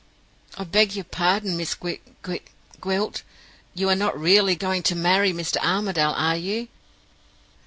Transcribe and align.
'I 0.57 0.63
beg 0.63 0.95
your 0.95 1.03
pardon, 1.05 1.55
Miss 1.55 1.75
Gwi 1.75 1.99
Gwi 2.23 2.41
Gwilt! 2.79 3.21
You 3.75 3.87
are 3.89 3.95
not 3.95 4.19
really 4.19 4.55
go 4.55 4.65
go 4.65 4.67
going 4.69 4.81
to 4.81 4.95
marry 4.95 5.31
Mr. 5.31 5.57
Armadale, 5.57 6.15
are 6.17 6.37
you? 6.37 6.69